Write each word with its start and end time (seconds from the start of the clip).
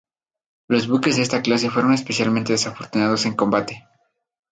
Los 0.67 0.87
buques 0.87 1.15
de 1.17 1.21
esta 1.21 1.43
clase 1.43 1.69
fueron 1.69 1.93
especialmente 1.93 2.53
desafortunados 2.53 3.27
en 3.27 3.35
combate. 3.35 3.87